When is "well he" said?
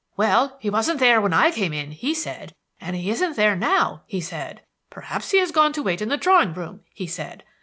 0.17-0.71